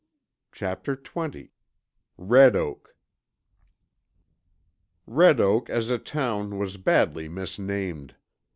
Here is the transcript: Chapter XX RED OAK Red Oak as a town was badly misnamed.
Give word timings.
Chapter 0.51 0.95
XX 0.95 1.49
RED 2.17 2.55
OAK 2.55 2.95
Red 5.05 5.39
Oak 5.39 5.69
as 5.69 5.91
a 5.91 5.99
town 5.99 6.57
was 6.57 6.77
badly 6.77 7.29
misnamed. 7.29 8.15